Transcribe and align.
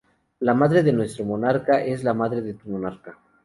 La 0.39 0.55
madre 0.55 0.81
de 0.81 0.93
nuestro 0.93 1.25
monarca 1.25 1.83
es 1.85 2.03
la 2.03 2.15
madre 2.15 2.41
de 2.41 2.55
tu 2.55 2.71
monarca. 2.71 3.19